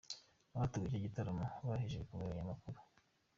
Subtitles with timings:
[0.55, 2.77] Abateguye icyo gitaramo baheje bikomeye abanyamakuru.